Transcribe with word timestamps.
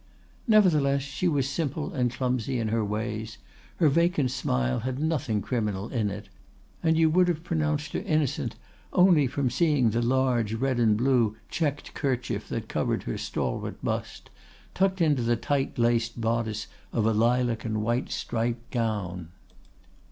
Nevertheless, 0.47 1.03
she 1.03 1.27
was 1.27 1.47
simple 1.47 1.93
and 1.93 2.11
clumsy 2.11 2.57
in 2.57 2.69
her 2.69 2.83
ways; 2.83 3.37
her 3.75 3.87
vacant 3.87 4.31
smile 4.31 4.79
had 4.79 4.97
nothing 4.97 5.43
criminal 5.43 5.89
in 5.89 6.09
it, 6.09 6.27
and 6.81 6.97
you 6.97 7.07
would 7.11 7.27
have 7.27 7.43
pronounced 7.43 7.93
her 7.93 7.99
innocent 7.99 8.55
only 8.93 9.27
from 9.27 9.51
seeing 9.51 9.91
the 9.91 10.01
large 10.01 10.55
red 10.55 10.79
and 10.79 10.97
blue 10.97 11.37
checked 11.51 11.93
kerchief 11.93 12.49
that 12.49 12.67
covered 12.67 13.03
her 13.03 13.15
stalwart 13.19 13.77
bust, 13.83 14.31
tucked 14.73 15.01
into 15.01 15.21
the 15.21 15.35
tight 15.35 15.77
laced 15.77 16.19
bodice 16.19 16.65
of 16.91 17.05
a 17.05 17.13
lilac 17.13 17.63
and 17.63 17.83
white 17.83 18.09
striped 18.09 18.71
gown. 18.71 19.29